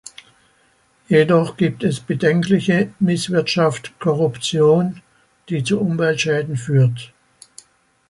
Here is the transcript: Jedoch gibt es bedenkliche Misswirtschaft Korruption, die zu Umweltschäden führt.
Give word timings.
Jedoch 1.09 1.57
gibt 1.57 1.83
es 1.83 1.99
bedenkliche 1.99 2.91
Misswirtschaft 2.97 3.99
Korruption, 3.99 5.03
die 5.47 5.63
zu 5.63 5.79
Umweltschäden 5.79 6.57
führt. 6.57 7.13